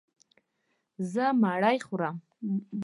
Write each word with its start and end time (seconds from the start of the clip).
زه 1.11 1.25
مړۍ 1.41 1.77
خورم. 1.85 2.15